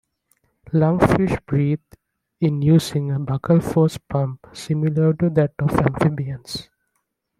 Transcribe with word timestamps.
Lungfish 0.73 1.37
breathe 1.45 1.79
in 2.39 2.59
using 2.63 3.11
a 3.11 3.19
buccal 3.19 3.61
force-pump 3.61 4.47
similar 4.51 5.13
to 5.13 5.29
that 5.29 5.53
of 5.59 5.71
amphibians. 5.73 6.69